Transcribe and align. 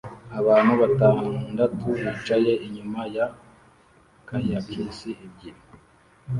Abantu 0.39 0.73
batandatu 0.81 1.85
bicaye 1.99 2.53
inyuma 2.65 3.01
ya 3.15 3.27
kayakis 4.27 4.97
ebyiri 5.25 5.61